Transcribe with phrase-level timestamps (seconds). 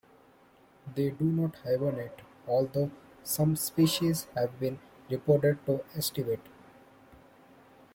[0.95, 2.89] They do not hibernate, although
[3.23, 4.79] some species have been
[5.11, 6.39] reported to aestivate.